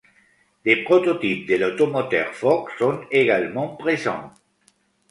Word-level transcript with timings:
Des 0.65 0.77
prototypes 0.77 1.47
de 1.47 1.57
l'automoteur 1.57 2.33
Foch 2.33 2.71
sont 2.79 3.01
également 3.11 3.75
présents. 3.75 4.33